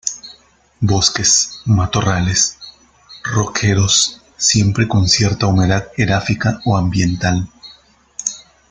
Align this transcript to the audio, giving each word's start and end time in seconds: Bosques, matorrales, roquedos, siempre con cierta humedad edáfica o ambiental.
Bosques, 0.79 1.61
matorrales, 1.65 2.57
roquedos, 3.23 4.19
siempre 4.35 4.87
con 4.87 5.07
cierta 5.07 5.45
humedad 5.45 5.89
edáfica 5.95 6.59
o 6.65 6.75
ambiental. 6.75 7.47